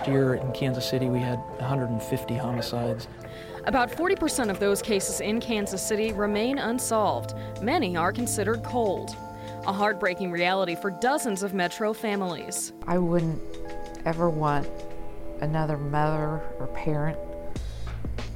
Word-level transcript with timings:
Last 0.00 0.08
year 0.08 0.36
in 0.36 0.50
Kansas 0.52 0.88
City, 0.88 1.10
we 1.10 1.18
had 1.18 1.38
150 1.58 2.34
homicides. 2.34 3.06
About 3.66 3.90
40% 3.90 4.48
of 4.48 4.58
those 4.58 4.80
cases 4.80 5.20
in 5.20 5.40
Kansas 5.40 5.86
City 5.86 6.14
remain 6.14 6.56
unsolved. 6.56 7.34
Many 7.60 7.98
are 7.98 8.10
considered 8.10 8.62
cold. 8.62 9.14
A 9.66 9.72
heartbreaking 9.74 10.32
reality 10.32 10.74
for 10.74 10.90
dozens 10.90 11.42
of 11.42 11.52
Metro 11.52 11.92
families. 11.92 12.72
I 12.86 12.96
wouldn't 12.96 13.42
ever 14.06 14.30
want 14.30 14.66
another 15.42 15.76
mother 15.76 16.40
or 16.58 16.68
parent 16.68 17.18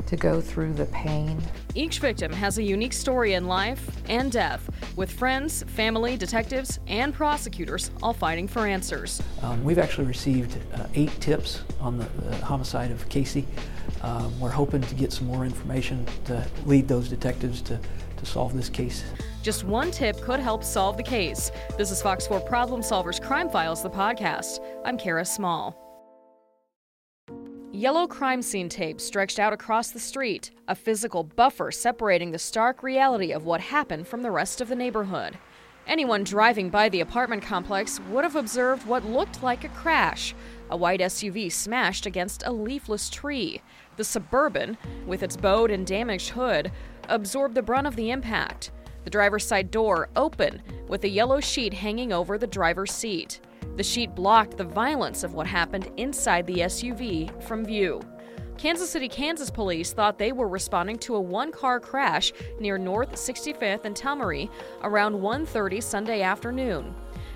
to 0.06 0.16
go 0.16 0.40
through 0.40 0.74
the 0.74 0.86
pain. 0.86 1.40
Each 1.74 1.98
victim 1.98 2.32
has 2.32 2.58
a 2.58 2.62
unique 2.62 2.92
story 2.92 3.34
in 3.34 3.46
life 3.46 3.90
and 4.08 4.30
death, 4.30 4.68
with 4.96 5.10
friends, 5.10 5.62
family, 5.64 6.16
detectives, 6.16 6.78
and 6.86 7.12
prosecutors 7.12 7.90
all 8.02 8.12
fighting 8.12 8.46
for 8.46 8.66
answers. 8.66 9.22
Um, 9.42 9.62
we've 9.64 9.78
actually 9.78 10.06
received 10.06 10.58
uh, 10.74 10.86
eight 10.94 11.12
tips 11.20 11.62
on 11.80 11.98
the, 11.98 12.04
the 12.04 12.36
homicide 12.36 12.90
of 12.90 13.08
Casey. 13.08 13.46
Um, 14.02 14.38
we're 14.38 14.50
hoping 14.50 14.82
to 14.82 14.94
get 14.94 15.12
some 15.12 15.26
more 15.26 15.44
information 15.44 16.06
to 16.26 16.46
lead 16.66 16.88
those 16.88 17.08
detectives 17.08 17.60
to, 17.62 17.80
to 18.16 18.26
solve 18.26 18.54
this 18.54 18.68
case. 18.68 19.04
Just 19.42 19.64
one 19.64 19.90
tip 19.90 20.20
could 20.22 20.40
help 20.40 20.64
solve 20.64 20.96
the 20.96 21.02
case. 21.02 21.50
This 21.76 21.90
is 21.90 22.00
Fox 22.00 22.26
4 22.26 22.40
Problem 22.40 22.80
Solvers 22.80 23.20
Crime 23.20 23.50
Files, 23.50 23.82
the 23.82 23.90
podcast. 23.90 24.58
I'm 24.84 24.96
Kara 24.96 25.24
Small. 25.24 25.83
Yellow 27.74 28.06
crime 28.06 28.40
scene 28.40 28.68
tape 28.68 29.00
stretched 29.00 29.40
out 29.40 29.52
across 29.52 29.90
the 29.90 29.98
street, 29.98 30.52
a 30.68 30.76
physical 30.76 31.24
buffer 31.24 31.72
separating 31.72 32.30
the 32.30 32.38
stark 32.38 32.84
reality 32.84 33.32
of 33.32 33.46
what 33.46 33.60
happened 33.60 34.06
from 34.06 34.22
the 34.22 34.30
rest 34.30 34.60
of 34.60 34.68
the 34.68 34.76
neighborhood. 34.76 35.36
Anyone 35.88 36.22
driving 36.22 36.70
by 36.70 36.88
the 36.88 37.00
apartment 37.00 37.42
complex 37.42 37.98
would 38.10 38.22
have 38.22 38.36
observed 38.36 38.86
what 38.86 39.04
looked 39.04 39.42
like 39.42 39.64
a 39.64 39.68
crash. 39.70 40.36
A 40.70 40.76
white 40.76 41.00
SUV 41.00 41.50
smashed 41.50 42.06
against 42.06 42.46
a 42.46 42.52
leafless 42.52 43.10
tree. 43.10 43.60
The 43.96 44.04
Suburban, 44.04 44.78
with 45.04 45.24
its 45.24 45.36
bowed 45.36 45.72
and 45.72 45.84
damaged 45.84 46.28
hood, 46.30 46.70
absorbed 47.08 47.56
the 47.56 47.62
brunt 47.62 47.88
of 47.88 47.96
the 47.96 48.12
impact. 48.12 48.70
The 49.02 49.10
driver's 49.10 49.44
side 49.44 49.72
door 49.72 50.10
open, 50.14 50.62
with 50.86 51.02
a 51.02 51.08
yellow 51.08 51.40
sheet 51.40 51.74
hanging 51.74 52.12
over 52.12 52.38
the 52.38 52.46
driver's 52.46 52.92
seat. 52.92 53.40
The 53.76 53.82
sheet 53.82 54.14
blocked 54.14 54.56
the 54.56 54.64
violence 54.64 55.24
of 55.24 55.34
what 55.34 55.46
happened 55.46 55.90
inside 55.96 56.46
the 56.46 56.58
SUV 56.58 57.42
from 57.42 57.64
view. 57.64 58.00
Kansas 58.56 58.88
City, 58.88 59.08
Kansas 59.08 59.50
police 59.50 59.92
thought 59.92 60.18
they 60.18 60.32
were 60.32 60.48
responding 60.48 60.96
to 60.98 61.16
a 61.16 61.20
one-car 61.20 61.80
crash 61.80 62.32
near 62.60 62.78
North 62.78 63.12
65th 63.12 63.84
and 63.84 63.96
Tauromee 63.96 64.48
around 64.82 65.14
1:30 65.14 65.82
Sunday 65.82 66.22
afternoon. 66.22 66.94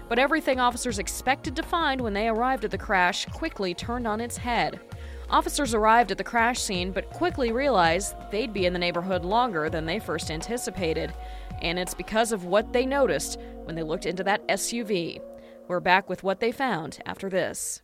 But 0.09 0.19
everything 0.19 0.61
officers 0.61 0.99
expected 0.99 1.57
to 1.57 1.63
find 1.63 2.01
when 2.01 2.15
they 2.15 2.29
arrived 2.29 2.65
at 2.65 2.71
the 2.71 2.79
crash 2.79 3.27
quickly 3.27 3.75
turned 3.75 4.07
on 4.07 4.21
its 4.21 4.37
head. 4.39 4.81
Officers 5.29 5.75
arrived 5.75 6.11
at 6.11 6.17
the 6.19 6.25
crash 6.25 6.61
scene 6.61 6.93
but 6.93 7.11
quickly 7.11 7.53
realized 7.53 8.15
they'd 8.31 8.55
be 8.55 8.65
in 8.65 8.73
the 8.73 8.79
neighborhood 8.79 9.25
longer 9.25 9.69
than 9.69 9.85
they 9.85 9.99
first 9.99 10.31
anticipated. 10.31 11.13
And 11.61 11.79
it's 11.79 11.95
because 11.95 12.33
of 12.33 12.45
what 12.45 12.73
they 12.73 12.87
noticed 12.87 13.39
when 13.65 13.75
they 13.75 13.83
looked 13.83 14.07
into 14.07 14.25
that 14.25 14.47
SUV. 14.49 15.21
We're 15.69 15.81
back 15.81 16.09
with 16.09 16.23
what 16.23 16.41
they 16.41 16.51
found 16.51 16.99
after 17.05 17.29
this. 17.29 17.83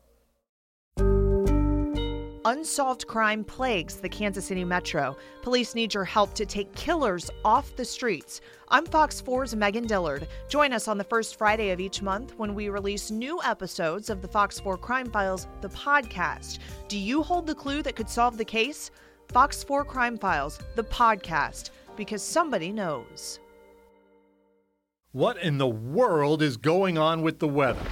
Unsolved 2.46 3.06
crime 3.06 3.44
plagues 3.44 3.96
the 3.96 4.08
Kansas 4.08 4.46
City 4.46 4.64
metro. 4.64 5.16
Police 5.42 5.74
need 5.74 5.92
your 5.92 6.04
help 6.04 6.32
to 6.34 6.46
take 6.46 6.74
killers 6.74 7.30
off 7.44 7.76
the 7.76 7.84
streets. 7.84 8.40
I'm 8.68 8.86
Fox 8.86 9.20
4's 9.20 9.54
Megan 9.54 9.86
Dillard. 9.86 10.26
Join 10.48 10.72
us 10.72 10.88
on 10.88 10.96
the 10.96 11.04
first 11.04 11.36
Friday 11.36 11.70
of 11.70 11.80
each 11.80 12.00
month 12.00 12.34
when 12.38 12.54
we 12.54 12.70
release 12.70 13.10
new 13.10 13.38
episodes 13.42 14.08
of 14.08 14.22
the 14.22 14.28
Fox 14.28 14.58
4 14.58 14.78
Crime 14.78 15.10
Files, 15.10 15.46
the 15.60 15.68
podcast. 15.68 16.60
Do 16.88 16.98
you 16.98 17.22
hold 17.22 17.46
the 17.46 17.54
clue 17.54 17.82
that 17.82 17.96
could 17.96 18.08
solve 18.08 18.38
the 18.38 18.44
case? 18.46 18.90
Fox 19.28 19.62
4 19.62 19.84
Crime 19.84 20.16
Files, 20.16 20.58
the 20.74 20.84
podcast, 20.84 21.68
because 21.96 22.22
somebody 22.22 22.72
knows. 22.72 23.40
What 25.14 25.40
in 25.40 25.58
the 25.58 25.68
world 25.68 26.42
is 26.42 26.56
going 26.56 26.98
on 26.98 27.22
with 27.22 27.38
the 27.38 27.46
weather? 27.46 27.84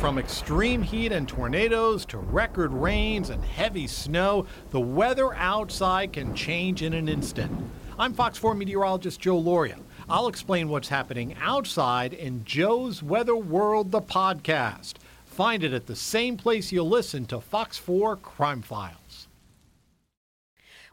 From 0.00 0.18
extreme 0.18 0.82
heat 0.82 1.12
and 1.12 1.28
tornadoes 1.28 2.04
to 2.06 2.18
record 2.18 2.72
rains 2.72 3.30
and 3.30 3.44
heavy 3.44 3.86
snow, 3.86 4.44
the 4.70 4.80
weather 4.80 5.32
outside 5.36 6.12
can 6.12 6.34
change 6.34 6.82
in 6.82 6.92
an 6.92 7.08
instant. 7.08 7.52
I'm 8.00 8.14
Fox 8.14 8.36
4 8.36 8.56
meteorologist 8.56 9.20
Joe 9.20 9.40
Lauria. 9.40 9.78
I'll 10.08 10.26
explain 10.26 10.68
what's 10.68 10.88
happening 10.88 11.36
outside 11.40 12.12
in 12.12 12.44
Joe's 12.44 13.00
Weather 13.00 13.36
World, 13.36 13.92
the 13.92 14.02
podcast. 14.02 14.94
Find 15.24 15.62
it 15.62 15.72
at 15.72 15.86
the 15.86 15.94
same 15.94 16.36
place 16.36 16.72
you 16.72 16.82
listen 16.82 17.26
to 17.26 17.40
Fox 17.40 17.78
4 17.78 18.16
Crime 18.16 18.62
Files. 18.62 19.28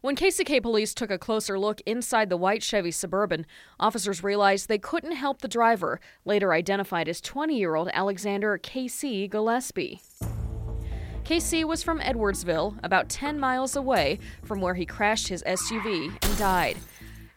When 0.02 0.16
KCK 0.16 0.64
police 0.64 0.96
took 0.96 1.12
a 1.12 1.20
closer 1.20 1.60
look 1.60 1.80
inside 1.86 2.30
the 2.32 2.38
white 2.38 2.64
Chevy 2.64 2.90
Suburban, 2.90 3.46
officers 3.80 4.24
realized 4.24 4.68
they 4.68 4.80
couldn't 4.80 5.12
help 5.12 5.42
the 5.42 5.48
driver, 5.48 6.00
later 6.26 6.54
identified 6.54 7.08
as 7.08 7.22
20 7.22 7.56
year 7.56 7.76
old 7.76 7.88
Alexander 7.94 8.58
K.C. 8.58 9.28
Gillespie. 9.28 10.02
KC 11.24 11.66
was 11.66 11.84
from 11.84 12.00
Edwardsville, 12.00 12.80
about 12.82 13.10
10 13.10 13.40
miles 13.40 13.76
away 13.76 14.18
from 14.44 14.60
where 14.60 14.74
he 14.74 14.88
crashed 14.88 15.28
his 15.28 15.44
SUV 15.44 16.08
and 16.24 16.38
died. 16.40 16.78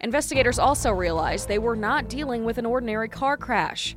Investigators 0.00 0.58
also 0.58 0.90
realized 0.90 1.48
they 1.48 1.58
were 1.58 1.76
not 1.76 2.08
dealing 2.08 2.46
with 2.46 2.56
an 2.56 2.64
ordinary 2.64 3.10
car 3.10 3.36
crash. 3.36 3.94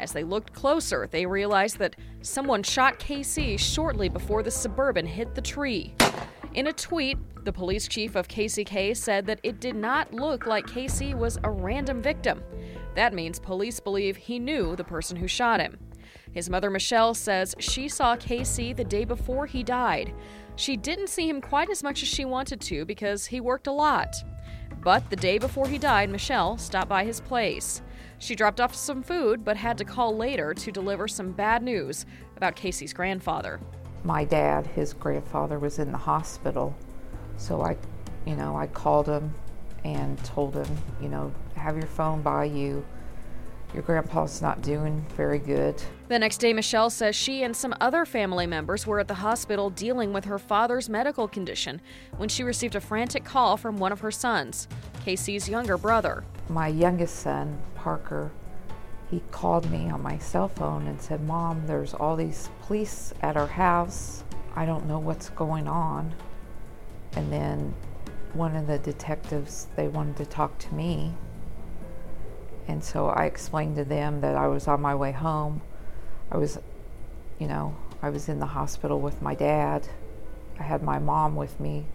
As 0.00 0.10
they 0.10 0.24
looked 0.24 0.52
closer, 0.52 1.06
they 1.08 1.24
realized 1.24 1.78
that 1.78 1.94
someone 2.22 2.64
shot 2.64 2.98
KC 2.98 3.60
shortly 3.60 4.08
before 4.08 4.42
the 4.42 4.50
Suburban 4.50 5.06
hit 5.06 5.36
the 5.36 5.40
tree. 5.40 5.94
In 6.54 6.66
a 6.66 6.72
tweet, 6.72 7.18
the 7.44 7.52
police 7.52 7.86
chief 7.86 8.16
of 8.16 8.26
KCK 8.26 8.96
said 8.96 9.26
that 9.26 9.40
it 9.42 9.60
did 9.60 9.76
not 9.76 10.14
look 10.14 10.46
like 10.46 10.66
KC 10.66 11.14
was 11.14 11.38
a 11.44 11.50
random 11.50 12.02
victim. 12.02 12.42
That 12.94 13.12
means 13.12 13.38
police 13.38 13.80
believe 13.80 14.16
he 14.16 14.38
knew 14.38 14.74
the 14.74 14.84
person 14.84 15.16
who 15.16 15.28
shot 15.28 15.60
him. 15.60 15.78
His 16.32 16.48
mother, 16.48 16.70
Michelle, 16.70 17.14
says 17.14 17.54
she 17.58 17.88
saw 17.88 18.16
KC 18.16 18.74
the 18.74 18.84
day 18.84 19.04
before 19.04 19.46
he 19.46 19.62
died. 19.62 20.14
She 20.56 20.76
didn't 20.76 21.10
see 21.10 21.28
him 21.28 21.40
quite 21.40 21.70
as 21.70 21.82
much 21.82 22.02
as 22.02 22.08
she 22.08 22.24
wanted 22.24 22.60
to 22.62 22.84
because 22.84 23.26
he 23.26 23.40
worked 23.40 23.66
a 23.66 23.72
lot. 23.72 24.16
But 24.82 25.08
the 25.10 25.16
day 25.16 25.38
before 25.38 25.68
he 25.68 25.78
died, 25.78 26.10
Michelle 26.10 26.56
stopped 26.56 26.88
by 26.88 27.04
his 27.04 27.20
place. 27.20 27.82
She 28.18 28.34
dropped 28.34 28.60
off 28.60 28.74
some 28.74 29.02
food 29.02 29.44
but 29.44 29.56
had 29.56 29.78
to 29.78 29.84
call 29.84 30.16
later 30.16 30.54
to 30.54 30.72
deliver 30.72 31.08
some 31.08 31.32
bad 31.32 31.62
news 31.62 32.06
about 32.36 32.56
Casey's 32.56 32.92
grandfather 32.92 33.60
my 34.04 34.24
dad, 34.24 34.66
his 34.66 34.92
grandfather, 34.92 35.58
was 35.58 35.78
in 35.78 35.92
the 35.92 35.98
hospital. 35.98 36.74
So 37.36 37.62
I, 37.62 37.76
you 38.26 38.36
know, 38.36 38.56
I 38.56 38.66
called 38.66 39.06
him 39.06 39.34
and 39.84 40.22
told 40.24 40.54
him, 40.54 40.76
you 41.00 41.08
know, 41.08 41.32
have 41.54 41.76
your 41.76 41.86
phone 41.86 42.22
by 42.22 42.44
you. 42.44 42.84
Your 43.74 43.82
grandpa's 43.82 44.40
not 44.40 44.62
doing 44.62 45.04
very 45.14 45.38
good. 45.38 45.82
The 46.08 46.18
next 46.18 46.38
day, 46.38 46.54
Michelle 46.54 46.88
says 46.88 47.14
she 47.14 47.42
and 47.42 47.54
some 47.54 47.74
other 47.82 48.06
family 48.06 48.46
members 48.46 48.86
were 48.86 48.98
at 48.98 49.08
the 49.08 49.14
hospital 49.14 49.68
dealing 49.68 50.14
with 50.14 50.24
her 50.24 50.38
father's 50.38 50.88
medical 50.88 51.28
condition 51.28 51.82
when 52.16 52.30
she 52.30 52.42
received 52.42 52.76
a 52.76 52.80
frantic 52.80 53.24
call 53.24 53.58
from 53.58 53.76
one 53.76 53.92
of 53.92 54.00
her 54.00 54.10
sons, 54.10 54.68
Casey's 55.04 55.50
younger 55.50 55.76
brother. 55.76 56.24
My 56.48 56.68
youngest 56.68 57.16
son, 57.16 57.58
Parker, 57.74 58.30
he 59.10 59.22
called 59.30 59.70
me 59.70 59.88
on 59.88 60.02
my 60.02 60.18
cell 60.18 60.48
phone 60.48 60.86
and 60.86 61.00
said, 61.00 61.22
Mom, 61.26 61.66
there's 61.66 61.94
all 61.94 62.14
these 62.14 62.50
police 62.62 63.14
at 63.22 63.36
our 63.36 63.46
house. 63.46 64.22
I 64.54 64.66
don't 64.66 64.86
know 64.86 64.98
what's 64.98 65.30
going 65.30 65.66
on. 65.66 66.14
And 67.12 67.32
then 67.32 67.74
one 68.34 68.54
of 68.54 68.66
the 68.66 68.78
detectives, 68.78 69.68
they 69.76 69.88
wanted 69.88 70.16
to 70.18 70.26
talk 70.26 70.58
to 70.58 70.74
me. 70.74 71.14
And 72.66 72.84
so 72.84 73.06
I 73.06 73.24
explained 73.24 73.76
to 73.76 73.84
them 73.84 74.20
that 74.20 74.36
I 74.36 74.46
was 74.46 74.68
on 74.68 74.82
my 74.82 74.94
way 74.94 75.12
home. 75.12 75.62
I 76.30 76.36
was, 76.36 76.58
you 77.38 77.46
know, 77.46 77.74
I 78.02 78.10
was 78.10 78.28
in 78.28 78.38
the 78.38 78.46
hospital 78.46 79.00
with 79.00 79.22
my 79.22 79.34
dad. 79.34 79.88
I 80.60 80.64
had 80.64 80.82
my 80.82 80.98
mom 80.98 81.34
with 81.34 81.58
me. 81.58 81.86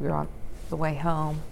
We 0.00 0.06
were 0.06 0.14
on 0.14 0.28
the 0.70 0.76
way 0.76 0.94
home. 0.94 1.42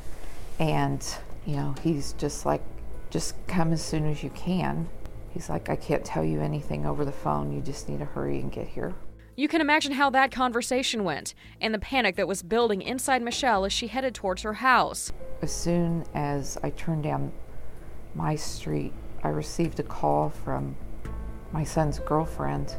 And, 0.58 1.06
you 1.44 1.56
know, 1.56 1.75
he's 1.82 2.14
just 2.14 2.46
like, 2.46 2.62
just 3.11 3.34
come 3.46 3.73
as 3.75 3.84
soon 3.84 4.06
as 4.06 4.23
you 4.23 4.31
can. 4.31 4.88
He's 5.31 5.49
like, 5.49 5.71
I 5.71 5.77
can't 5.77 6.05
tell 6.05 6.25
you 6.25 6.41
anything 6.41 6.85
over 6.87 7.05
the 7.05 7.12
phone. 7.12 7.53
You 7.53 7.61
just 7.61 7.88
need 7.88 8.00
to 8.00 8.05
hurry 8.05 8.41
and 8.41 8.50
get 8.50 8.69
here. 8.69 8.94
You 9.37 9.49
can 9.49 9.61
imagine 9.61 9.93
how 9.93 10.11
that 10.11 10.32
conversation 10.32 11.05
went 11.05 11.35
and 11.61 11.73
the 11.73 11.79
panic 11.79 12.17
that 12.17 12.29
was 12.29 12.43
building 12.43 12.82
inside 12.82 13.23
Michelle 13.23 13.65
as 13.65 13.73
she 13.73 13.87
headed 13.87 14.15
towards 14.15 14.43
her 14.43 14.55
house. 14.55 15.12
As 15.41 15.53
soon 15.53 16.05
as 16.15 16.59
I 16.62 16.71
turned 16.71 17.05
down 17.05 17.32
my 18.15 18.37
street, 18.37 18.93
I 19.23 19.29
received 19.29 19.79
a 19.81 19.82
call 19.82 20.31
from 20.31 20.77
my 21.53 21.65
son's 21.65 22.00
girlfriend 22.00 22.75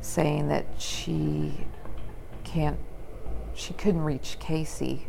saying 0.00 0.48
that 0.48 0.66
she 0.78 1.66
can't, 2.44 2.78
she 3.54 3.74
couldn't 3.74 4.04
reach 4.04 4.38
Casey 4.38 5.08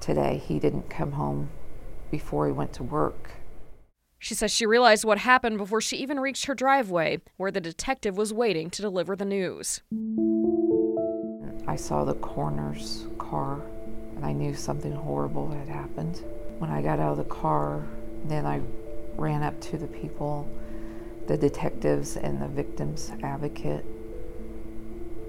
today. 0.00 0.42
He 0.44 0.58
didn't 0.58 0.88
come 0.88 1.12
home 1.12 1.50
before 2.10 2.46
he 2.46 2.52
went 2.52 2.72
to 2.74 2.82
work. 2.82 3.30
She 4.18 4.34
says 4.34 4.50
she 4.50 4.66
realized 4.66 5.04
what 5.04 5.18
happened 5.18 5.58
before 5.58 5.80
she 5.80 5.96
even 5.98 6.18
reached 6.18 6.46
her 6.46 6.54
driveway, 6.54 7.20
where 7.36 7.52
the 7.52 7.60
detective 7.60 8.16
was 8.16 8.32
waiting 8.32 8.68
to 8.70 8.82
deliver 8.82 9.14
the 9.14 9.24
news. 9.24 9.80
I 11.68 11.76
saw 11.76 12.04
the 12.04 12.14
coroner's 12.14 13.06
car 13.18 13.62
and 14.16 14.24
I 14.24 14.32
knew 14.32 14.54
something 14.54 14.92
horrible 14.92 15.50
had 15.50 15.68
happened. 15.68 16.20
When 16.58 16.70
I 16.70 16.82
got 16.82 16.98
out 16.98 17.12
of 17.12 17.18
the 17.18 17.24
car, 17.24 17.86
then 18.24 18.44
I 18.46 18.62
ran 19.16 19.44
up 19.44 19.60
to 19.60 19.78
the 19.78 19.86
people, 19.86 20.48
the 21.28 21.36
detectives 21.36 22.16
and 22.16 22.42
the 22.42 22.48
victim's 22.48 23.12
advocate, 23.22 23.84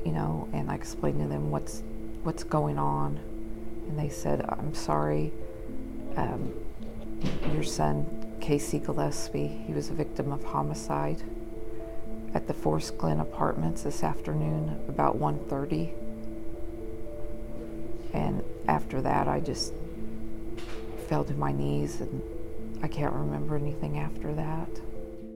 you 0.03 0.12
know, 0.12 0.50
and 0.53 0.71
I 0.71 0.75
explained 0.75 1.19
to 1.21 1.27
them 1.27 1.51
what's 1.51 1.83
what's 2.24 2.44
going 2.44 2.80
on. 2.80 3.19
And 3.88 4.00
they 4.00 4.09
said, 4.09 4.44
I'm 4.50 4.74
sorry, 4.74 5.31
um, 6.15 6.51
your 7.53 7.63
son 7.63 8.19
Casey 8.39 8.80
Gillespie. 8.80 9.47
He 9.47 9.74
was 9.74 9.89
a 9.89 9.94
victim 9.94 10.31
of 10.31 10.44
homicide 10.44 11.21
at 12.33 12.47
the 12.47 12.53
Forest 12.53 12.97
Glen 12.97 13.19
Apartments 13.19 13.83
this 13.83 14.03
afternoon 14.03 14.80
about 14.88 15.18
1:30. 15.18 15.94
And 18.13 18.44
after 18.68 19.01
that, 19.01 19.27
I 19.27 19.39
just 19.39 19.74
fell 21.07 21.24
to 21.24 21.33
my 21.33 21.51
knees 21.51 22.01
and 22.01 22.21
I 22.81 22.88
can't 22.88 23.13
remember 23.13 23.56
anything 23.56 23.97
after 23.97 24.33
that. 24.33 24.81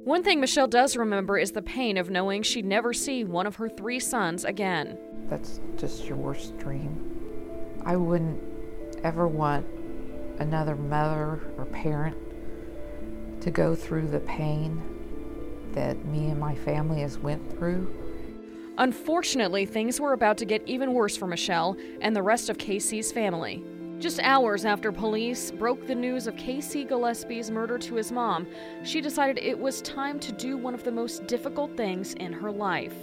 One 0.03 0.23
thing 0.23 0.39
Michelle 0.39 0.67
does 0.67 0.97
remember 0.97 1.37
is 1.37 1.53
the 1.53 1.61
pain 1.61 1.97
of 1.97 2.09
knowing 2.09 2.43
she'd 2.43 2.65
never 2.65 2.93
see 2.93 3.23
one 3.23 3.47
of 3.47 3.55
her 3.55 3.69
three 3.69 3.99
sons 3.99 4.43
again. 4.43 4.97
That's 5.29 5.61
just 5.77 6.05
your 6.05 6.17
worst 6.17 6.57
dream. 6.57 7.79
I 7.85 7.95
wouldn't 7.95 8.41
ever 9.03 9.27
want 9.27 9.65
another 10.39 10.75
mother 10.75 11.39
or 11.57 11.65
parent 11.65 12.17
to 13.43 13.51
go 13.51 13.75
through 13.75 14.07
the 14.07 14.21
pain 14.21 14.81
that 15.73 16.05
me 16.05 16.29
and 16.29 16.39
my 16.39 16.55
family 16.55 17.01
has 17.01 17.17
went 17.17 17.57
through. 17.57 17.93
Unfortunately, 18.77 19.65
things 19.65 19.99
were 19.99 20.13
about 20.13 20.37
to 20.37 20.45
get 20.45 20.63
even 20.65 20.93
worse 20.93 21.15
for 21.15 21.27
Michelle 21.27 21.77
and 22.01 22.15
the 22.15 22.23
rest 22.23 22.49
of 22.49 22.57
Casey's 22.57 23.11
family. 23.11 23.63
Just 23.99 24.19
hours 24.21 24.65
after 24.65 24.91
police 24.91 25.51
broke 25.51 25.85
the 25.85 25.95
news 25.95 26.25
of 26.25 26.35
Casey 26.37 26.83
Gillespie's 26.83 27.51
murder 27.51 27.77
to 27.77 27.95
his 27.95 28.11
mom, 28.11 28.47
she 28.83 29.01
decided 29.01 29.37
it 29.37 29.57
was 29.57 29.81
time 29.81 30.19
to 30.19 30.31
do 30.31 30.57
one 30.57 30.73
of 30.73 30.83
the 30.83 30.91
most 30.91 31.27
difficult 31.27 31.75
things 31.77 32.13
in 32.15 32.33
her 32.33 32.51
life. 32.51 32.95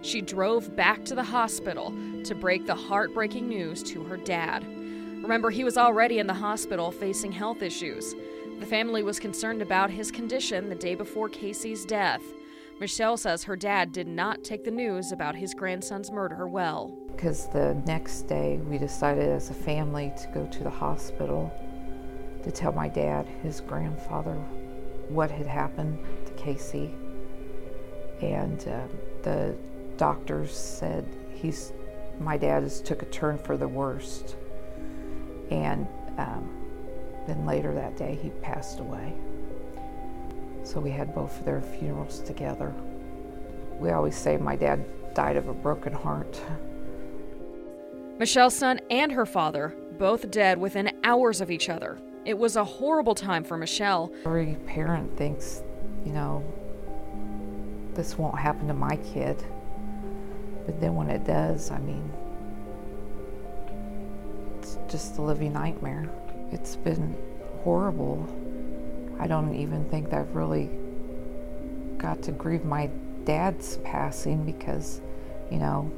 She 0.00 0.20
drove 0.20 0.74
back 0.74 1.04
to 1.04 1.14
the 1.14 1.22
hospital 1.22 1.94
to 2.24 2.34
break 2.34 2.66
the 2.66 2.74
heartbreaking 2.74 3.48
news 3.48 3.82
to 3.84 4.02
her 4.04 4.16
dad. 4.16 4.66
Remember, 5.22 5.50
he 5.50 5.62
was 5.62 5.78
already 5.78 6.18
in 6.18 6.26
the 6.26 6.34
hospital 6.34 6.90
facing 6.90 7.30
health 7.30 7.62
issues. 7.62 8.14
The 8.62 8.68
family 8.68 9.02
was 9.02 9.18
concerned 9.18 9.60
about 9.60 9.90
his 9.90 10.12
condition 10.12 10.68
the 10.68 10.76
day 10.76 10.94
before 10.94 11.28
Casey's 11.28 11.84
death. 11.84 12.22
Michelle 12.78 13.16
says 13.16 13.42
her 13.42 13.56
dad 13.56 13.90
did 13.90 14.06
not 14.06 14.44
take 14.44 14.62
the 14.62 14.70
news 14.70 15.10
about 15.10 15.34
his 15.34 15.52
grandson's 15.52 16.12
murder 16.12 16.46
well. 16.46 16.96
Because 17.08 17.48
the 17.48 17.74
next 17.86 18.28
day 18.28 18.58
we 18.58 18.78
decided 18.78 19.28
as 19.28 19.50
a 19.50 19.54
family 19.54 20.12
to 20.16 20.28
go 20.28 20.46
to 20.46 20.62
the 20.62 20.70
hospital 20.70 21.52
to 22.44 22.52
tell 22.52 22.70
my 22.70 22.86
dad, 22.86 23.26
his 23.42 23.60
grandfather, 23.60 24.36
what 25.08 25.28
had 25.28 25.48
happened 25.48 25.98
to 26.26 26.32
Casey. 26.34 26.94
And 28.20 28.60
uh, 28.68 28.86
the 29.24 29.56
doctors 29.96 30.56
said 30.56 31.04
he's, 31.34 31.72
my 32.20 32.36
dad 32.36 32.62
has 32.62 32.80
took 32.80 33.02
a 33.02 33.06
turn 33.06 33.38
for 33.38 33.56
the 33.56 33.66
worst. 33.66 34.36
And 35.50 35.88
um, 36.16 36.61
then 37.26 37.46
later 37.46 37.72
that 37.74 37.96
day, 37.96 38.18
he 38.20 38.30
passed 38.30 38.80
away. 38.80 39.12
So 40.64 40.80
we 40.80 40.90
had 40.90 41.14
both 41.14 41.38
of 41.38 41.44
their 41.44 41.60
funerals 41.60 42.20
together. 42.20 42.72
We 43.78 43.90
always 43.90 44.16
say 44.16 44.36
my 44.36 44.56
dad 44.56 44.84
died 45.14 45.36
of 45.36 45.48
a 45.48 45.54
broken 45.54 45.92
heart. 45.92 46.40
Michelle's 48.18 48.54
son 48.54 48.80
and 48.90 49.10
her 49.12 49.26
father, 49.26 49.74
both 49.98 50.30
dead 50.30 50.58
within 50.58 50.96
hours 51.02 51.40
of 51.40 51.50
each 51.50 51.68
other. 51.68 51.98
It 52.24 52.38
was 52.38 52.56
a 52.56 52.64
horrible 52.64 53.14
time 53.14 53.42
for 53.42 53.56
Michelle. 53.56 54.12
Every 54.24 54.56
parent 54.66 55.16
thinks, 55.16 55.62
you 56.04 56.12
know, 56.12 56.44
this 57.94 58.16
won't 58.16 58.38
happen 58.38 58.68
to 58.68 58.74
my 58.74 58.96
kid. 58.96 59.42
But 60.64 60.80
then 60.80 60.94
when 60.94 61.10
it 61.10 61.24
does, 61.24 61.70
I 61.70 61.78
mean, 61.78 62.12
it's 64.58 64.78
just 64.88 65.18
a 65.18 65.22
living 65.22 65.52
nightmare. 65.52 66.08
It's 66.52 66.76
been 66.76 67.16
horrible. 67.62 68.28
I 69.18 69.26
don't 69.26 69.54
even 69.54 69.88
think 69.88 70.12
I've 70.12 70.34
really 70.34 70.70
got 71.96 72.22
to 72.22 72.32
grieve 72.32 72.64
my 72.64 72.90
dad's 73.24 73.78
passing 73.78 74.44
because, 74.44 75.00
you 75.50 75.58
know, 75.58 75.90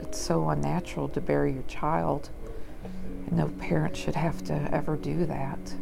it's 0.00 0.18
so 0.18 0.48
unnatural 0.48 1.08
to 1.10 1.20
bury 1.20 1.52
your 1.52 1.62
child. 1.64 2.30
And 3.26 3.32
no 3.32 3.48
parent 3.58 3.96
should 3.96 4.16
have 4.16 4.42
to 4.44 4.54
ever 4.72 4.96
do 4.96 5.26
that. 5.26 5.74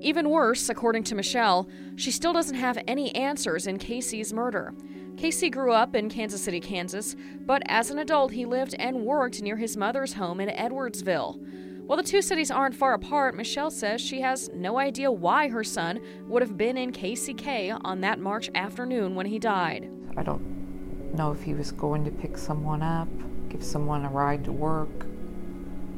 Even 0.00 0.30
worse, 0.30 0.68
according 0.68 1.02
to 1.04 1.14
Michelle, 1.14 1.68
she 1.96 2.10
still 2.10 2.32
doesn't 2.32 2.54
have 2.54 2.78
any 2.86 3.14
answers 3.14 3.66
in 3.66 3.78
Casey's 3.78 4.32
murder. 4.32 4.72
Casey 5.16 5.50
grew 5.50 5.72
up 5.72 5.96
in 5.96 6.08
Kansas 6.08 6.40
City, 6.40 6.60
Kansas, 6.60 7.16
but 7.40 7.62
as 7.66 7.90
an 7.90 7.98
adult, 7.98 8.30
he 8.30 8.46
lived 8.46 8.76
and 8.78 9.04
worked 9.04 9.42
near 9.42 9.56
his 9.56 9.76
mother's 9.76 10.12
home 10.12 10.38
in 10.38 10.48
Edwardsville. 10.48 11.40
While 11.88 11.96
the 11.96 12.02
two 12.02 12.20
cities 12.20 12.50
aren't 12.50 12.74
far 12.74 12.92
apart, 12.92 13.34
Michelle 13.34 13.70
says 13.70 14.02
she 14.02 14.20
has 14.20 14.50
no 14.52 14.78
idea 14.78 15.10
why 15.10 15.48
her 15.48 15.64
son 15.64 16.00
would 16.26 16.42
have 16.42 16.58
been 16.58 16.76
in 16.76 16.92
KCK 16.92 17.80
on 17.82 18.02
that 18.02 18.18
March 18.18 18.50
afternoon 18.54 19.14
when 19.14 19.24
he 19.24 19.38
died. 19.38 19.90
I 20.14 20.22
don't 20.22 21.14
know 21.14 21.32
if 21.32 21.40
he 21.40 21.54
was 21.54 21.72
going 21.72 22.04
to 22.04 22.10
pick 22.10 22.36
someone 22.36 22.82
up, 22.82 23.08
give 23.48 23.64
someone 23.64 24.04
a 24.04 24.10
ride 24.10 24.44
to 24.44 24.52
work, 24.52 25.06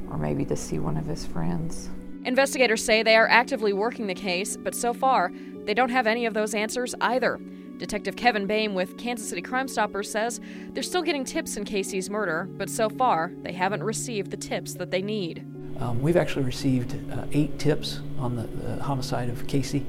or 0.09 0.17
maybe 0.17 0.45
to 0.45 0.55
see 0.55 0.79
one 0.79 0.97
of 0.97 1.07
his 1.07 1.27
friends. 1.27 1.91
Investigators 2.25 2.85
say 2.85 3.03
they 3.03 3.17
are 3.17 3.27
actively 3.27 3.73
working 3.73 4.07
the 4.07 4.15
case, 4.15 4.57
but 4.57 4.77
so 4.77 4.95
far, 4.95 5.33
they 5.65 5.75
don't 5.75 5.91
have 5.91 6.07
any 6.07 6.25
of 6.25 6.35
those 6.35 6.55
answers 6.55 6.95
either. 7.01 7.41
Detective 7.79 8.15
Kevin 8.15 8.47
Boehm 8.47 8.75
with 8.75 8.97
Kansas 8.97 9.29
City 9.29 9.43
Crime 9.43 9.67
Stoppers 9.67 10.09
says 10.09 10.41
they're 10.73 10.85
still 10.85 11.03
getting 11.03 11.25
tips 11.25 11.57
in 11.57 11.65
Casey's 11.65 12.09
murder, 12.09 12.49
but 12.49 12.71
so 12.71 12.89
far, 12.89 13.33
they 13.43 13.53
haven't 13.53 13.83
received 13.83 14.31
the 14.31 14.37
tips 14.37 14.75
that 14.75 14.93
they 14.93 15.03
need. 15.03 15.45
Um, 15.81 16.03
we've 16.03 16.17
actually 16.17 16.45
received 16.45 16.95
uh, 17.11 17.25
eight 17.33 17.59
tips 17.59 18.01
on 18.19 18.37
the, 18.37 18.83
homicide 18.83 19.31
of 19.31 19.47
Casey. 19.47 19.85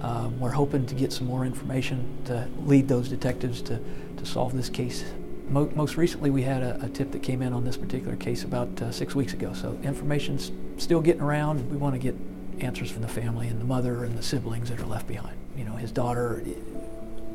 Um, 0.00 0.38
we're 0.38 0.50
hoping 0.50 0.86
to 0.86 0.94
get 0.94 1.12
some 1.12 1.26
more 1.26 1.44
information 1.44 2.18
to 2.26 2.48
lead 2.64 2.88
those 2.88 3.08
detectives 3.08 3.60
to, 3.62 3.80
to 4.16 4.26
solve 4.26 4.54
this 4.54 4.68
case. 4.68 5.04
Mo 5.48 5.70
most 5.74 5.96
recently, 5.96 6.30
we 6.30 6.42
had 6.42 6.62
a, 6.62 6.84
a, 6.84 6.88
tip 6.88 7.10
that 7.12 7.22
came 7.22 7.42
in 7.42 7.52
on 7.52 7.64
this 7.64 7.76
particular 7.76 8.16
case 8.16 8.44
about 8.44 8.80
uh, 8.80 8.90
six 8.92 9.14
weeks 9.14 9.32
ago. 9.32 9.52
So 9.52 9.78
information's 9.82 10.52
still 10.76 11.00
getting 11.00 11.22
around. 11.22 11.68
We 11.70 11.76
want 11.76 11.94
to 11.94 11.98
get 11.98 12.14
answers 12.60 12.90
from 12.90 13.02
the 13.02 13.08
family 13.08 13.48
and 13.48 13.60
the 13.60 13.64
mother 13.64 14.04
and 14.04 14.16
the 14.16 14.22
siblings 14.22 14.70
that 14.70 14.80
are 14.80 14.86
left 14.86 15.08
behind. 15.08 15.36
You 15.56 15.64
know, 15.64 15.74
his 15.74 15.90
daughter 15.90 16.42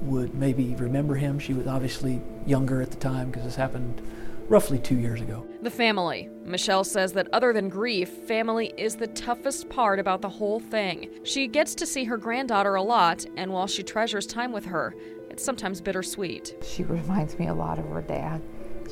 would 0.01 0.33
maybe 0.33 0.75
remember 0.75 1.15
him. 1.15 1.39
She 1.39 1.53
was 1.53 1.67
obviously 1.67 2.21
younger 2.45 2.81
at 2.81 2.91
the 2.91 2.97
time 2.97 3.29
because 3.29 3.43
this 3.43 3.55
happened 3.55 4.01
roughly 4.49 4.79
two 4.79 4.97
years 4.97 5.21
ago. 5.21 5.45
The 5.61 5.69
family. 5.69 6.29
Michelle 6.43 6.83
says 6.83 7.13
that 7.13 7.27
other 7.33 7.51
than 7.51 7.69
grief, 7.69 8.09
family 8.09 8.73
is 8.77 8.95
the 8.95 9.07
toughest 9.07 9.69
part 9.69 9.99
about 9.99 10.21
the 10.21 10.29
whole 10.29 10.59
thing. 10.59 11.09
She 11.23 11.47
gets 11.47 11.75
to 11.75 11.85
see 11.85 12.05
her 12.05 12.17
granddaughter 12.17 12.75
a 12.75 12.81
lot, 12.81 13.25
and 13.35 13.51
while 13.51 13.67
she 13.67 13.83
treasures 13.83 14.25
time 14.25 14.51
with 14.51 14.65
her, 14.65 14.95
it's 15.29 15.43
sometimes 15.43 15.81
bittersweet. 15.81 16.55
She 16.63 16.83
reminds 16.83 17.37
me 17.37 17.47
a 17.47 17.53
lot 17.53 17.79
of 17.79 17.85
her 17.89 18.01
dad. 18.01 18.41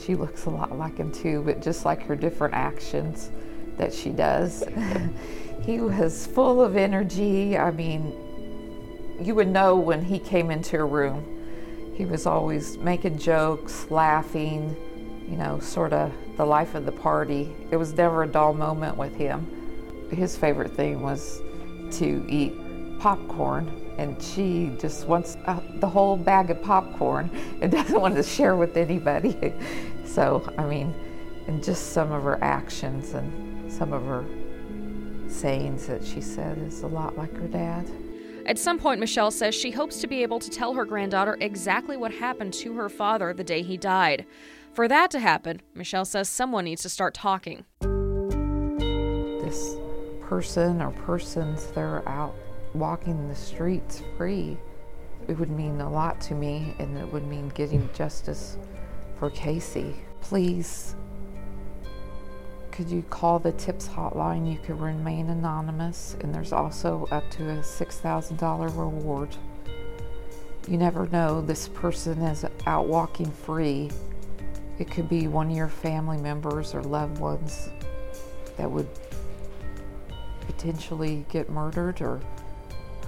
She 0.04 0.16
looks 0.16 0.46
a 0.46 0.50
lot 0.50 0.78
like 0.78 0.98
him 0.98 1.12
too, 1.12 1.42
but 1.46 1.62
just 1.62 1.86
like 1.86 2.02
her 2.04 2.16
different 2.16 2.54
actions 2.54 3.32
that 3.78 3.94
she 3.94 4.10
does. 4.10 4.64
he 5.62 5.80
was 5.80 6.28
full 6.28 6.62
of 6.62 6.76
energy. 6.76 7.58
I 7.58 7.72
mean, 7.72 8.14
you 9.22 9.34
would 9.36 9.48
know 9.48 9.76
when 9.76 10.04
he 10.04 10.20
came 10.20 10.52
into 10.52 10.78
a 10.78 10.86
room. 10.86 11.32
He 11.96 12.06
was 12.06 12.26
always 12.26 12.78
making 12.78 13.20
jokes, 13.20 13.90
laughing, 13.90 14.76
you 15.28 15.38
know, 15.38 15.60
sort 15.60 15.94
of 15.94 16.12
the 16.38 16.46
life 16.46 16.76
of 16.76 16.86
the 16.86 16.92
party. 16.92 17.54
It 17.72 17.78
was 17.78 17.94
never 17.94 18.24
a 18.24 18.28
dull 18.28 18.54
moment 18.54 18.98
with 18.98 19.16
him. 19.16 20.08
His 20.12 20.38
favorite 20.38 20.72
thing 20.72 21.02
was 21.02 21.42
to 21.92 22.26
eat 22.30 22.54
popcorn, 23.00 23.72
and 23.98 24.22
she 24.22 24.72
just 24.80 25.08
wants 25.08 25.38
uh, 25.46 25.60
the 25.76 25.88
whole 25.88 26.18
bag 26.18 26.50
of 26.50 26.62
popcorn 26.62 27.30
and 27.62 27.72
doesn't 27.72 28.00
want 28.00 28.16
to 28.16 28.24
share 28.24 28.56
with 28.56 28.78
anybody. 28.78 29.54
so, 30.06 30.48
I 30.58 30.66
mean, 30.66 30.94
and 31.48 31.64
just 31.64 31.92
some 31.92 32.12
of 32.12 32.24
her 32.24 32.44
actions 32.44 33.14
and 33.14 33.72
some 33.72 33.94
of 33.94 34.04
her 34.06 34.26
sayings 35.28 35.88
that 35.88 36.04
she 36.04 36.22
said 36.22 36.58
is 36.60 36.82
a 36.82 36.88
lot 36.88 37.18
like 37.18 37.36
her 37.36 37.48
dad. 37.48 37.90
At 38.48 38.60
some 38.60 38.78
point, 38.78 39.00
Michelle 39.00 39.32
says 39.32 39.56
she 39.56 39.72
hopes 39.72 40.00
to 40.02 40.08
be 40.08 40.22
able 40.22 40.40
to 40.40 40.52
tell 40.52 40.76
her 40.76 40.86
granddaughter 40.86 41.36
exactly 41.42 41.98
what 41.98 42.14
happened 42.14 42.54
to 42.54 42.74
her 42.74 42.90
father 42.90 43.34
the 43.34 43.44
day 43.44 43.64
he 43.64 43.76
died. 43.76 44.28
For 44.74 44.88
that 44.88 45.10
to 45.12 45.20
happen, 45.20 45.62
Michelle 45.74 46.06
says 46.06 46.30
someone 46.30 46.66
needs 46.66 46.84
to 46.84 46.90
start 46.90 47.16
talking. 47.16 47.66
This 49.42 49.78
person 50.22 50.80
or 50.80 50.92
persons 50.92 51.66
that 51.68 51.80
are 51.80 52.08
out 52.08 52.36
walking 52.76 53.28
the 53.28 53.36
streets 53.36 54.04
free, 54.16 54.58
it 55.28 55.40
would 55.40 55.50
mean 55.50 55.82
a 55.82 55.90
lot 55.90 56.22
to 56.22 56.36
me 56.36 56.76
and 56.78 56.98
it 57.00 57.12
would 57.12 57.26
mean 57.26 57.50
getting 57.50 57.90
justice 57.94 58.58
for 59.18 59.32
Casey. 59.32 59.96
Please 60.22 60.96
could 62.76 62.90
you 62.90 63.04
call 63.04 63.40
the 63.40 63.54
tips 63.54 63.88
hotline? 63.88 64.52
You 64.52 64.60
can 64.60 64.78
remain 64.78 65.30
anonymous, 65.30 66.18
and 66.20 66.36
there's 66.36 66.52
also 66.52 67.08
up 67.10 67.30
to 67.32 67.50
a 67.52 67.58
$6,000 67.60 68.78
reward. 68.78 69.30
You 70.68 70.78
never 70.78 71.08
know, 71.08 71.40
this 71.40 71.70
person 71.70 72.22
is 72.22 72.46
out 72.66 72.88
walking 72.88 73.32
free. 73.32 73.92
It 74.78 74.92
could 74.92 75.08
be 75.08 75.28
one 75.28 75.52
of 75.52 75.56
your 75.56 75.70
family 75.70 76.18
members 76.18 76.74
or 76.74 76.84
loved 76.84 77.20
ones 77.20 77.70
that 78.58 78.70
would 78.70 78.90
potentially 80.42 81.26
get 81.30 81.50
murdered 81.50 82.02
or 82.02 82.20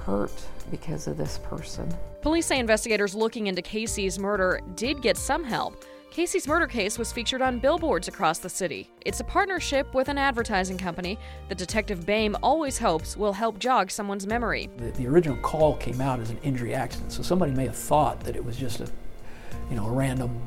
hurt 0.06 0.34
because 0.72 1.08
of 1.08 1.18
this 1.18 1.40
person. 1.40 1.94
Police 2.22 2.46
say 2.46 2.60
investigators 2.60 3.14
looking 3.14 3.48
into 3.48 3.62
Casey's 3.62 4.18
murder 4.18 4.62
did 4.76 5.02
get 5.02 5.18
some 5.18 5.44
help. 5.44 5.84
Casey's 6.10 6.48
murder 6.48 6.68
case 6.68 6.98
was 6.98 7.12
featured 7.12 7.42
on 7.42 7.60
billboards 7.60 8.08
across 8.08 8.40
the 8.40 8.50
city. 8.50 8.90
It's 9.06 9.20
a 9.20 9.24
partnership 9.24 9.94
with 9.94 10.08
an 10.08 10.18
advertising 10.18 10.78
company 10.78 11.20
that 11.50 11.58
Detective 11.58 12.06
Boehm 12.06 12.36
always 12.42 12.78
hopes 12.78 13.16
will 13.16 13.34
help 13.34 13.60
jog 13.60 13.92
someone's 13.92 14.26
memory. 14.26 14.70
The, 14.78 14.92
the 14.92 15.08
original 15.08 15.38
call 15.38 15.76
came 15.78 16.02
out 16.02 16.20
as 16.20 16.30
an 16.30 16.40
injury 16.44 16.74
accident, 16.74 17.12
so 17.12 17.22
somebody 17.22 17.52
may 17.52 17.66
have 17.66 17.76
thought 17.76 18.22
that 18.22 18.36
it 18.36 18.44
was 18.44 18.58
just 18.58 18.80
a, 18.80 18.88
you 19.70 19.76
know, 19.76 19.86
a 19.86 19.92
random 19.92 20.42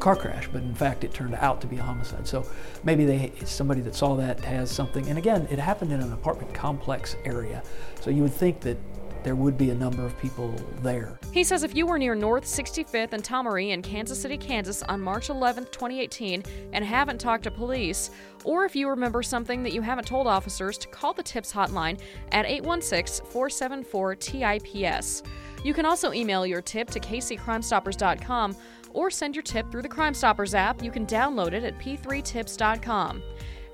car 0.00 0.16
crash, 0.16 0.48
but 0.52 0.60
in 0.60 0.74
fact 0.74 1.02
it 1.02 1.14
turned 1.14 1.34
out 1.36 1.62
to 1.62 1.66
be 1.66 1.78
a 1.78 1.82
homicide. 1.82 2.26
So 2.26 2.44
maybe 2.82 3.06
they 3.06 3.32
somebody 3.44 3.80
that 3.82 3.94
saw 3.94 4.16
that 4.16 4.40
has 4.40 4.70
something. 4.70 5.08
And 5.08 5.16
again, 5.16 5.48
it 5.50 5.58
happened 5.58 5.92
in 5.92 6.00
an 6.00 6.12
apartment 6.12 6.52
complex 6.52 7.16
area, 7.24 7.62
so 8.00 8.10
you 8.10 8.22
would 8.22 8.34
think 8.34 8.60
that 8.60 8.76
there 9.24 9.34
would 9.34 9.58
be 9.58 9.70
a 9.70 9.74
number 9.74 10.04
of 10.04 10.16
people 10.20 10.54
there. 10.82 11.18
He 11.32 11.42
says 11.42 11.62
if 11.62 11.74
you 11.74 11.86
were 11.86 11.98
near 11.98 12.14
North 12.14 12.44
65th 12.44 13.12
and 13.12 13.24
Tauromee 13.24 13.70
in 13.70 13.82
Kansas 13.82 14.20
City, 14.20 14.36
Kansas 14.36 14.82
on 14.84 15.00
March 15.00 15.30
11, 15.30 15.64
2018, 15.72 16.44
and 16.72 16.84
haven't 16.84 17.18
talked 17.18 17.44
to 17.44 17.50
police, 17.50 18.10
or 18.44 18.64
if 18.64 18.76
you 18.76 18.88
remember 18.88 19.22
something 19.22 19.62
that 19.62 19.72
you 19.72 19.80
haven't 19.80 20.06
told 20.06 20.26
officers, 20.26 20.76
to 20.78 20.88
call 20.88 21.14
the 21.14 21.22
TIPS 21.22 21.52
hotline 21.52 21.98
at 22.32 22.46
816 22.46 23.26
474 23.26 24.14
TIPS. 24.16 25.22
You 25.64 25.72
can 25.72 25.86
also 25.86 26.12
email 26.12 26.46
your 26.46 26.60
tip 26.60 26.90
to 26.90 27.00
kccrimestoppers.com 27.00 28.56
or 28.92 29.10
send 29.10 29.34
your 29.34 29.42
tip 29.42 29.70
through 29.70 29.82
the 29.82 29.88
Crime 29.88 30.14
Stoppers 30.14 30.54
app. 30.54 30.82
You 30.82 30.90
can 30.90 31.06
download 31.06 31.52
it 31.52 31.64
at 31.64 31.78
p3tips.com. 31.78 33.22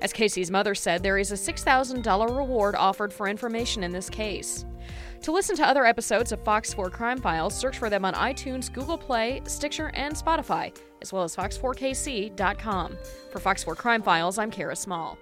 As 0.01 0.11
Casey's 0.11 0.49
mother 0.49 0.73
said, 0.73 1.03
there 1.03 1.19
is 1.19 1.31
a 1.31 1.35
$6,000 1.35 2.35
reward 2.35 2.75
offered 2.75 3.13
for 3.13 3.27
information 3.27 3.83
in 3.83 3.91
this 3.91 4.09
case. 4.09 4.65
To 5.21 5.31
listen 5.31 5.55
to 5.57 5.67
other 5.67 5.85
episodes 5.85 6.31
of 6.31 6.43
Fox 6.43 6.73
4 6.73 6.89
Crime 6.89 7.19
Files, 7.19 7.55
search 7.55 7.77
for 7.77 7.91
them 7.91 8.03
on 8.03 8.15
iTunes, 8.15 8.73
Google 8.73 8.97
Play, 8.97 9.41
Stitcher, 9.45 9.91
and 9.93 10.15
Spotify, 10.15 10.75
as 11.03 11.13
well 11.13 11.23
as 11.23 11.35
fox4kc.com. 11.35 12.97
For 13.31 13.39
Fox 13.39 13.63
4 13.63 13.75
Crime 13.75 14.01
Files, 14.01 14.39
I'm 14.39 14.49
Kara 14.49 14.75
Small. 14.75 15.19